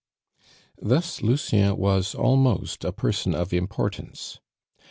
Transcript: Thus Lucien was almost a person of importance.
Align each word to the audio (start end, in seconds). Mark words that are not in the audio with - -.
Thus 0.81 1.21
Lucien 1.21 1.77
was 1.77 2.15
almost 2.15 2.83
a 2.83 2.91
person 2.91 3.35
of 3.35 3.53
importance. 3.53 4.39